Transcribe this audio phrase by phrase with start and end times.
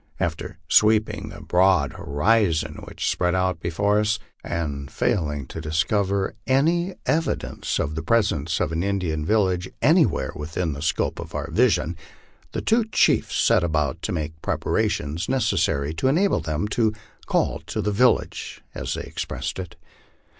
[0.19, 6.33] After sweeping the broad horizon which spread out before us, and fail ing to discover
[6.47, 11.51] any evidence of the presence of an Indian village anywhere within the scope of our
[11.51, 11.95] vision,
[12.51, 16.93] the two chiefs set about to make preparations necessary to enable them to'
[17.27, 19.75] call to the village," as they expressed it.